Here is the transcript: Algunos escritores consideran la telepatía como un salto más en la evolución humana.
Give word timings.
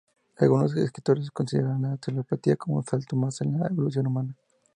Algunos 0.39 0.75
escritores 0.75 1.29
consideran 1.29 1.83
la 1.83 1.95
telepatía 1.95 2.55
como 2.55 2.77
un 2.77 2.83
salto 2.83 3.15
más 3.15 3.39
en 3.41 3.59
la 3.59 3.67
evolución 3.67 4.07
humana. 4.07 4.35